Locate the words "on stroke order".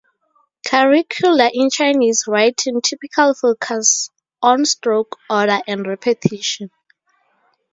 4.41-5.59